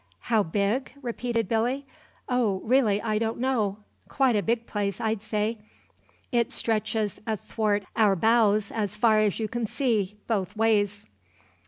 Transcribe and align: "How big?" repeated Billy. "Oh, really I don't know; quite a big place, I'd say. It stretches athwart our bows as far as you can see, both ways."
"How 0.33 0.41
big?" 0.41 0.93
repeated 1.03 1.47
Billy. 1.47 1.85
"Oh, 2.27 2.61
really 2.65 2.99
I 3.03 3.19
don't 3.19 3.37
know; 3.37 3.77
quite 4.09 4.35
a 4.35 4.41
big 4.41 4.65
place, 4.65 4.99
I'd 4.99 5.21
say. 5.21 5.59
It 6.31 6.51
stretches 6.51 7.21
athwart 7.27 7.83
our 7.95 8.15
bows 8.15 8.71
as 8.71 8.97
far 8.97 9.19
as 9.19 9.39
you 9.39 9.47
can 9.47 9.67
see, 9.67 10.17
both 10.25 10.57
ways." 10.57 11.05